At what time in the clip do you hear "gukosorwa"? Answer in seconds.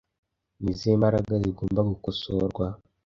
1.89-2.65